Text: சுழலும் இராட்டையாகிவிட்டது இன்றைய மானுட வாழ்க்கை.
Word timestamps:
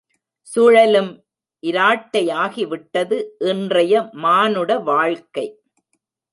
சுழலும் 0.41 1.11
இராட்டையாகிவிட்டது 1.63 3.17
இன்றைய 3.39 4.09
மானுட 4.11 4.79
வாழ்க்கை. 4.79 5.47